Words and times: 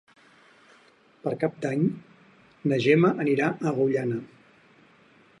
Per 1.25 1.33
Cap 1.43 1.59
d'Any 1.65 1.83
na 2.71 2.79
Gemma 2.85 3.11
anirà 3.25 3.49
a 3.51 3.69
Agullana. 3.73 4.17